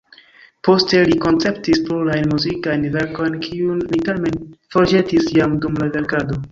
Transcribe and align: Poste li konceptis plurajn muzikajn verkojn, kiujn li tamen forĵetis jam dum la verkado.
Poste 0.67 1.01
li 1.09 1.17
konceptis 1.25 1.83
plurajn 1.89 2.31
muzikajn 2.33 2.89
verkojn, 2.97 3.39
kiujn 3.47 3.87
li 3.93 4.05
tamen 4.09 4.45
forĵetis 4.77 5.33
jam 5.41 5.57
dum 5.67 5.81
la 5.85 5.95
verkado. 5.99 6.39